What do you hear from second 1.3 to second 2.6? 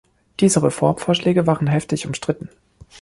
waren heftig umstritten.